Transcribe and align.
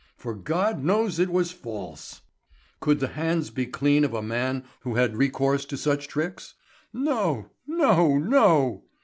For 0.17 0.33
God 0.33 0.83
knows 0.83 1.19
it 1.19 1.29
was 1.29 1.51
false. 1.51 2.21
Could 2.79 2.99
the 2.99 3.09
hands 3.09 3.51
be 3.51 3.67
clean 3.67 4.03
of 4.03 4.15
a 4.15 4.21
man 4.23 4.63
who 4.79 4.95
had 4.95 5.15
recourse 5.15 5.63
to 5.65 5.77
such 5.77 6.07
tricks? 6.07 6.55
No, 6.91 7.51
no, 7.67 8.17
no! 8.17 8.85